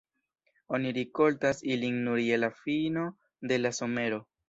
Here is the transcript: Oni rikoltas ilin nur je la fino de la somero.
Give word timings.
Oni 0.77 0.93
rikoltas 0.97 1.63
ilin 1.75 2.01
nur 2.09 2.25
je 2.31 2.43
la 2.43 2.53
fino 2.65 3.09
de 3.53 3.65
la 3.65 3.79
somero. 3.83 4.25